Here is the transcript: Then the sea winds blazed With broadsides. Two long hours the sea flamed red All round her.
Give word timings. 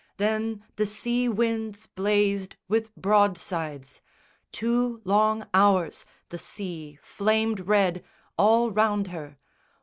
Then 0.17 0.65
the 0.77 0.87
sea 0.87 1.29
winds 1.29 1.85
blazed 1.85 2.55
With 2.67 2.89
broadsides. 2.95 4.01
Two 4.51 4.99
long 5.03 5.47
hours 5.53 6.05
the 6.29 6.39
sea 6.39 6.97
flamed 7.03 7.59
red 7.67 8.03
All 8.35 8.71
round 8.71 9.09
her. 9.09 9.37